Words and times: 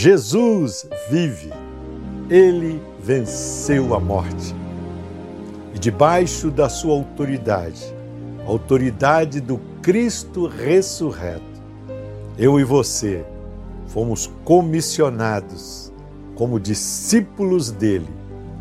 Jesus 0.00 0.88
vive. 1.10 1.52
Ele 2.30 2.80
venceu 3.02 3.96
a 3.96 3.98
morte. 3.98 4.54
E 5.74 5.78
debaixo 5.80 6.52
da 6.52 6.68
sua 6.68 6.94
autoridade, 6.94 7.82
autoridade 8.46 9.40
do 9.40 9.60
Cristo 9.82 10.46
ressurreto, 10.46 11.42
eu 12.38 12.60
e 12.60 12.62
você 12.62 13.24
fomos 13.88 14.30
comissionados 14.44 15.92
como 16.36 16.60
discípulos 16.60 17.72
dele 17.72 18.06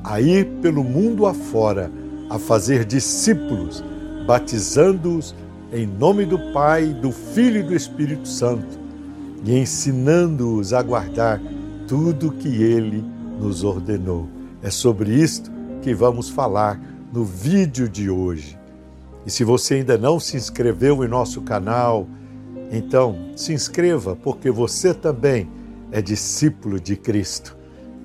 a 0.04 0.20
ir 0.20 0.48
pelo 0.60 0.84
mundo 0.84 1.28
afora 1.28 1.92
a 2.32 2.40
fazer 2.40 2.84
discípulos, 2.84 3.84
batizando-os 4.26 5.36
em 5.72 5.86
nome 5.86 6.26
do 6.26 6.52
Pai, 6.52 6.88
do 6.88 7.12
Filho 7.12 7.60
e 7.60 7.64
do 7.64 7.76
Espírito 7.76 8.28
Santo 8.28 8.87
e 9.44 9.58
ensinando-os 9.58 10.74
a 10.74 10.82
guardar 10.82 11.42
tudo 11.88 12.32
que 12.32 12.62
ele 12.62 13.04
nos 13.40 13.64
ordenou. 13.64 14.28
É 14.62 14.70
sobre 14.70 15.14
isto 15.14 15.52
que 15.82 15.94
vamos 15.94 16.30
falar 16.30 16.80
no 17.14 17.24
vídeo 17.24 17.88
de 17.88 18.10
hoje. 18.10 18.58
E 19.26 19.32
se 19.32 19.44
você 19.44 19.76
ainda 19.76 19.98
não 19.98 20.20
se 20.20 20.38
inscreveu 20.38 21.04
em 21.04 21.08
nosso 21.08 21.42
canal, 21.42 22.08
então 22.72 23.16
se 23.36 23.54
inscreva, 23.54 24.16
porque 24.16 24.50
você 24.52 24.94
também 24.94 25.50
é 25.92 26.02
discípulo 26.02 26.80
de 26.80 26.96
Cristo. 26.96 27.56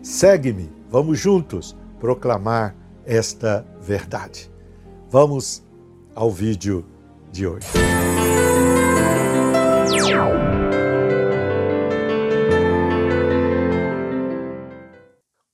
Segue-me, 0.02 0.70
vamos 0.90 1.18
juntos 1.18 1.76
proclamar 1.98 2.74
esta 3.04 3.66
verdade. 3.80 4.50
Vamos 5.10 5.62
ao 6.14 6.30
vídeo 6.30 6.84
de 7.30 7.46
hoje. 7.46 7.66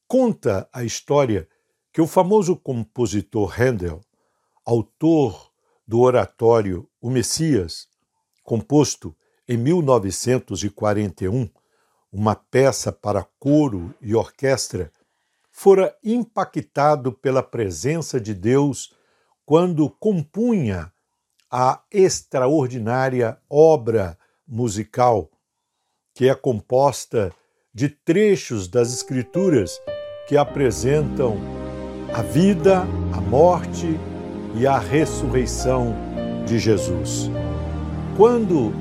Conta 0.09 0.67
a 0.73 0.83
história 0.83 1.47
que 1.93 2.01
o 2.01 2.07
famoso 2.07 2.57
compositor 2.57 3.55
Handel, 3.61 4.01
autor 4.65 5.53
do 5.87 6.01
oratório 6.01 6.89
O 6.99 7.11
Messias, 7.11 7.87
composto 8.43 9.15
em 9.47 9.59
1941, 9.59 11.51
uma 12.11 12.35
peça 12.35 12.91
para 12.91 13.23
coro 13.39 13.95
e 14.01 14.15
orquestra, 14.15 14.91
fora 15.53 15.95
impactado 16.03 17.13
pela 17.13 17.43
presença 17.43 18.19
de 18.19 18.33
Deus 18.33 18.95
quando 19.45 19.91
compunha 19.91 20.91
a 21.51 21.83
extraordinária 21.93 23.39
obra 23.47 24.19
musical, 24.47 25.31
que 26.15 26.31
é 26.31 26.35
composta 26.35 27.31
de 27.75 27.91
trechos 27.91 28.69
das 28.69 28.91
Escrituras 28.91 29.79
que 30.29 30.37
apresentam 30.37 31.39
a 32.13 32.21
vida, 32.21 32.87
a 33.15 33.21
morte 33.21 33.99
e 34.55 34.67
a 34.67 34.79
ressurreição 34.79 35.95
de 36.47 36.59
Jesus. 36.59 37.31
Quando 38.15 38.73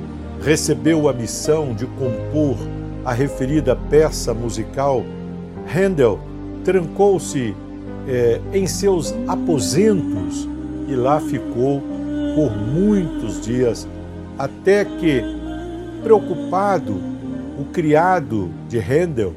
recebeu 0.44 1.08
a 1.08 1.14
missão 1.14 1.74
de 1.74 1.86
compor 1.86 2.58
a 3.06 3.14
referida 3.14 3.74
peça 3.90 4.34
musical, 4.34 5.06
Handel 5.74 6.20
trancou-se 6.66 7.56
eh, 8.06 8.42
em 8.54 8.68
seus 8.68 9.16
aposentos 9.26 10.48
e 10.90 10.96
lá 10.96 11.22
ficou 11.22 11.82
por 12.36 12.52
muitos 12.52 13.40
dias, 13.40 13.88
até 14.38 14.84
que, 14.84 15.24
preocupado, 16.04 17.00
o 17.58 17.64
criado 17.72 18.50
de 18.68 18.78
Handel 18.80 19.34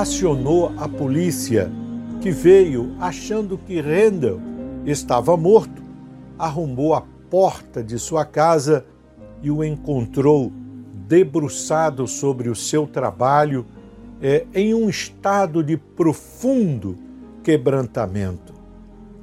acionou 0.00 0.72
a 0.78 0.88
polícia, 0.88 1.70
que 2.22 2.30
veio 2.30 2.96
achando 2.98 3.58
que 3.58 3.78
Handel 3.78 4.40
estava 4.86 5.36
morto, 5.36 5.82
arrombou 6.38 6.94
a 6.94 7.02
porta 7.28 7.84
de 7.84 7.98
sua 7.98 8.24
casa 8.24 8.86
e 9.42 9.50
o 9.50 9.62
encontrou 9.62 10.50
debruçado 11.06 12.06
sobre 12.06 12.48
o 12.48 12.54
seu 12.54 12.86
trabalho, 12.86 13.66
é, 14.22 14.46
em 14.54 14.72
um 14.72 14.88
estado 14.88 15.62
de 15.62 15.76
profundo 15.76 16.96
quebrantamento. 17.42 18.54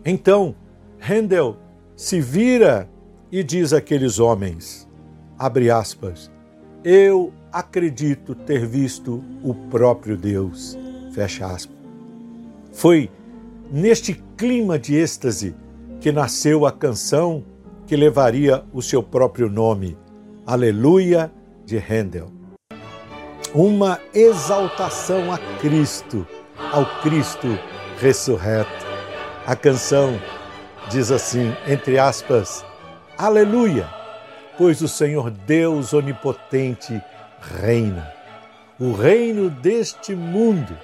Então, 0.06 0.54
Handel 1.00 1.58
se 1.96 2.22
vira 2.22 2.88
e 3.32 3.44
diz 3.44 3.74
àqueles 3.74 4.20
homens, 4.20 4.88
abre 5.40 5.72
aspas, 5.72 6.30
eu 6.90 7.34
acredito 7.52 8.34
ter 8.34 8.66
visto 8.66 9.22
o 9.44 9.54
próprio 9.54 10.16
Deus, 10.16 10.80
fecha 11.12 11.46
aspas. 11.46 11.76
Foi 12.72 13.12
neste 13.70 14.14
clima 14.38 14.80
de 14.80 14.96
êxtase 14.96 15.54
que 16.00 16.14
nasceu 16.14 16.66
a 16.66 16.72
canção 16.72 17.44
que 17.86 17.94
levaria 17.94 18.64
o 18.72 18.82
seu 18.82 19.04
próprio 19.04 19.50
nome, 19.50 19.98
Aleluia 20.46 21.30
de 21.66 21.78
Handel. 21.78 22.32
Uma 23.54 24.00
exaltação 24.14 25.30
a 25.30 25.38
Cristo, 25.60 26.26
ao 26.72 26.86
Cristo 27.02 27.48
ressurreto. 28.00 28.86
A 29.46 29.58
canção 29.58 30.18
diz 30.90 31.12
assim, 31.12 31.54
entre 31.68 32.00
aspas, 32.00 32.66
Aleluia, 33.18 33.97
pois 34.58 34.82
o 34.82 34.88
Senhor 34.88 35.30
Deus 35.30 35.94
onipotente 35.94 37.02
reina. 37.40 38.12
O 38.80 38.92
reino 38.92 39.50
deste 39.50 40.16
mundo 40.16 40.78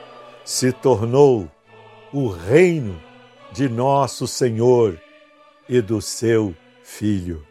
se 0.46 0.72
tornou 0.72 1.50
o 2.12 2.28
reino 2.28 3.00
de 3.52 3.68
nosso 3.70 4.28
Senhor 4.28 5.00
e 5.68 5.82
do 5.82 6.02
seu 6.02 6.54
Filho. 6.84 7.46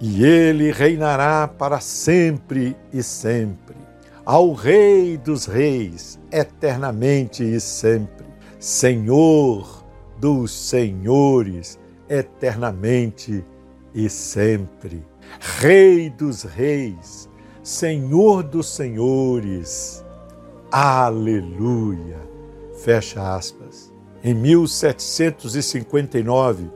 E 0.00 0.24
ele 0.24 0.72
reinará 0.72 1.46
para 1.46 1.78
sempre 1.78 2.76
e 2.92 3.02
sempre. 3.02 3.76
Ao 4.24 4.52
Rei 4.52 5.16
dos 5.16 5.46
Reis, 5.46 6.18
eternamente 6.30 7.44
e 7.44 7.60
sempre. 7.60 8.26
Senhor 8.58 9.84
dos 10.18 10.50
Senhores, 10.50 11.78
eternamente 12.08 13.44
e 13.94 14.08
sempre. 14.08 15.04
Rei 15.40 16.08
dos 16.10 16.42
Reis, 16.42 17.28
Senhor 17.62 18.42
dos 18.42 18.66
Senhores. 18.68 20.04
Aleluia. 20.70 22.18
Fecha 22.82 23.36
aspas. 23.36 23.92
Em 24.24 24.34
1759, 24.34 26.70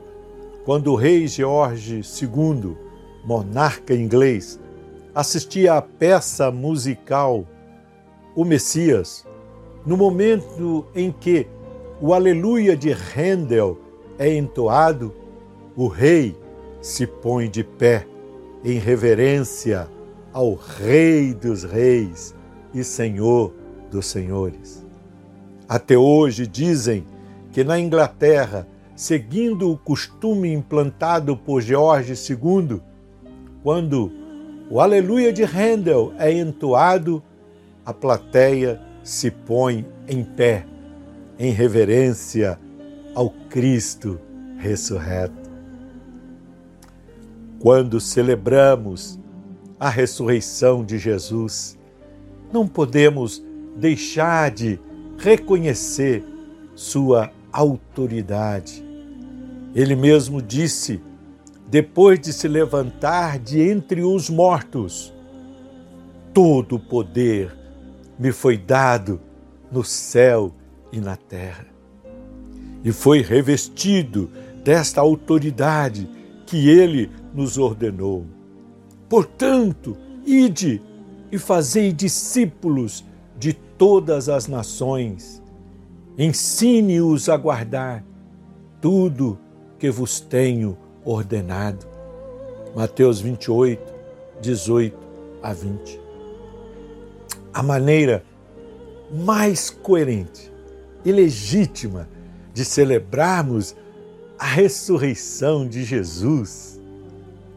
quando 0.65 0.91
o 0.91 0.95
rei 0.95 1.27
George 1.27 2.01
II, 2.01 2.75
monarca 3.23 3.93
inglês, 3.93 4.59
assistia 5.15 5.75
à 5.75 5.81
peça 5.81 6.51
musical 6.51 7.47
O 8.35 8.43
Messias, 8.45 9.25
no 9.85 9.95
momento 9.97 10.85
em 10.93 11.11
que 11.11 11.47
o 11.99 12.13
Aleluia 12.13 12.77
de 12.77 12.91
Handel 12.91 13.79
é 14.19 14.31
entoado, 14.35 15.11
o 15.75 15.87
rei 15.87 16.37
se 16.87 17.05
põe 17.05 17.49
de 17.49 17.65
pé 17.65 18.07
em 18.63 18.79
reverência 18.79 19.89
ao 20.31 20.53
Rei 20.53 21.33
dos 21.33 21.65
Reis 21.65 22.33
e 22.73 22.81
Senhor 22.81 23.53
dos 23.91 24.05
Senhores. 24.05 24.85
Até 25.67 25.97
hoje 25.97 26.47
dizem 26.47 27.05
que 27.51 27.61
na 27.61 27.77
Inglaterra, 27.77 28.65
seguindo 28.95 29.69
o 29.69 29.77
costume 29.77 30.53
implantado 30.53 31.35
por 31.35 31.59
George 31.59 32.13
II, 32.13 32.79
quando 33.61 34.09
o 34.69 34.79
Aleluia 34.79 35.33
de 35.33 35.43
Handel 35.43 36.13
é 36.17 36.31
entoado, 36.31 37.21
a 37.85 37.93
plateia 37.93 38.81
se 39.03 39.29
põe 39.29 39.85
em 40.07 40.23
pé, 40.23 40.65
em 41.37 41.51
reverência 41.51 42.57
ao 43.13 43.29
Cristo 43.49 44.17
ressurreto 44.57 45.46
quando 47.59 47.99
celebramos 47.99 49.19
a 49.79 49.89
ressurreição 49.89 50.83
de 50.83 50.97
Jesus, 50.97 51.77
não 52.51 52.67
podemos 52.67 53.43
deixar 53.75 54.51
de 54.51 54.79
reconhecer 55.17 56.23
sua 56.75 57.31
autoridade. 57.51 58.83
Ele 59.73 59.95
mesmo 59.95 60.41
disse, 60.41 61.01
depois 61.67 62.19
de 62.19 62.31
se 62.31 62.47
levantar 62.47 63.37
de 63.39 63.61
entre 63.61 64.01
os 64.01 64.29
mortos: 64.29 65.13
Todo 66.33 66.75
o 66.75 66.79
poder 66.79 67.55
me 68.17 68.31
foi 68.31 68.57
dado 68.57 69.19
no 69.71 69.83
céu 69.83 70.53
e 70.91 70.99
na 70.99 71.15
terra. 71.15 71.65
E 72.83 72.91
foi 72.91 73.21
revestido 73.21 74.29
desta 74.63 75.01
autoridade 75.01 76.07
que 76.47 76.69
ele 76.69 77.11
nos 77.33 77.57
ordenou. 77.57 78.25
Portanto, 79.09 79.95
ide 80.25 80.81
e 81.31 81.37
fazei 81.37 81.91
discípulos 81.91 83.05
de 83.37 83.53
todas 83.53 84.29
as 84.29 84.47
nações. 84.47 85.43
Ensine-os 86.17 87.29
a 87.29 87.37
guardar 87.37 88.03
tudo 88.81 89.37
que 89.77 89.91
vos 89.91 90.19
tenho 90.19 90.77
ordenado. 91.05 91.85
Mateus 92.75 93.19
28, 93.19 93.93
18 94.41 94.97
a 95.43 95.53
20. 95.53 95.99
A 97.53 97.61
maneira 97.61 98.23
mais 99.11 99.69
coerente 99.69 100.51
e 101.03 101.11
legítima 101.11 102.09
de 102.53 102.65
celebrarmos 102.65 103.75
a 104.37 104.45
ressurreição 104.45 105.67
de 105.67 105.83
Jesus 105.83 106.79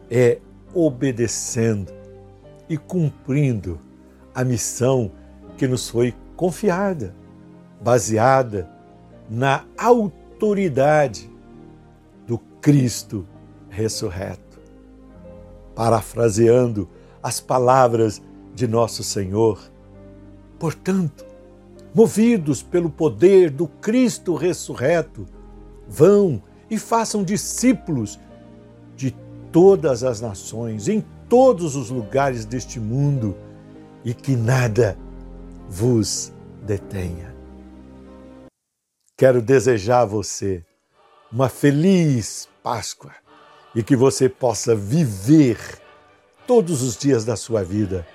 é 0.09 0.39
obedecendo 0.73 1.91
e 2.67 2.77
cumprindo 2.77 3.79
a 4.33 4.43
missão 4.43 5.11
que 5.57 5.67
nos 5.67 5.89
foi 5.89 6.15
confiada, 6.35 7.13
baseada 7.81 8.69
na 9.29 9.63
autoridade 9.77 11.29
do 12.25 12.39
Cristo 12.59 13.27
ressurreto. 13.69 14.59
Parafraseando 15.75 16.89
as 17.21 17.39
palavras 17.39 18.21
de 18.55 18.67
nosso 18.67 19.03
Senhor, 19.03 19.61
portanto, 20.57 21.25
movidos 21.93 22.63
pelo 22.63 22.89
poder 22.89 23.51
do 23.51 23.67
Cristo 23.67 24.33
ressurreto, 24.33 25.27
vão 25.87 26.41
e 26.71 26.79
façam 26.79 27.21
discípulos 27.21 28.17
de 28.95 29.11
todas 29.51 30.05
as 30.05 30.21
nações, 30.21 30.87
em 30.87 31.05
todos 31.27 31.75
os 31.75 31.89
lugares 31.89 32.45
deste 32.45 32.79
mundo, 32.79 33.35
e 34.05 34.13
que 34.13 34.37
nada 34.37 34.97
vos 35.67 36.31
detenha. 36.63 37.35
Quero 39.17 39.41
desejar 39.41 40.01
a 40.01 40.05
você 40.05 40.65
uma 41.31 41.49
feliz 41.49 42.47
Páscoa 42.63 43.11
e 43.75 43.83
que 43.83 43.95
você 43.95 44.29
possa 44.29 44.73
viver 44.73 45.59
todos 46.47 46.81
os 46.81 46.95
dias 46.95 47.25
da 47.25 47.35
sua 47.35 47.63
vida 47.63 48.07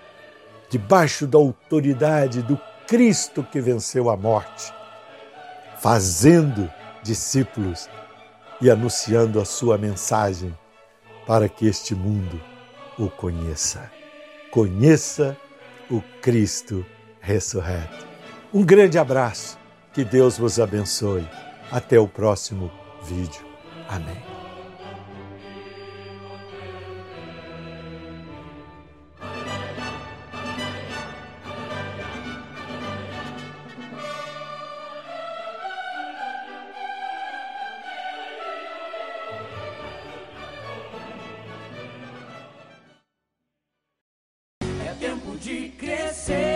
debaixo 0.71 1.27
da 1.27 1.39
autoridade 1.39 2.43
do 2.43 2.59
Cristo 2.87 3.43
que 3.43 3.61
venceu 3.61 4.09
a 4.11 4.17
morte, 4.17 4.73
fazendo 5.79 6.71
discípulos 7.03 7.89
e 8.61 8.71
anunciando 8.71 9.41
a 9.41 9.45
sua 9.45 9.77
mensagem 9.77 10.57
para 11.27 11.49
que 11.49 11.67
este 11.67 11.95
mundo 11.95 12.41
o 12.99 13.09
conheça. 13.11 13.91
Conheça 14.51 15.37
o 15.91 16.01
Cristo 16.23 16.85
ressurreto. 17.21 18.07
Um 18.53 18.65
grande 18.65 18.99
abraço, 18.99 19.59
que 19.93 20.05
Deus 20.05 20.39
vos 20.39 20.59
abençoe. 20.59 21.29
Até 21.71 21.99
o 21.99 22.07
próximo 22.07 22.71
vídeo. 23.03 23.45
Amém. 23.89 24.36
de 45.37 45.73
crescer. 45.79 46.56